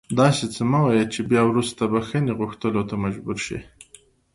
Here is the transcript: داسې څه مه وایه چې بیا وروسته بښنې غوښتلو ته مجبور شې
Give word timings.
داسې 0.19 0.43
څه 0.53 0.61
مه 0.71 0.79
وایه 0.83 1.05
چې 1.13 1.19
بیا 1.29 1.41
وروسته 1.47 1.81
بښنې 1.91 2.33
غوښتلو 2.39 2.81
ته 2.89 2.95
مجبور 3.03 3.37
شې 3.45 3.59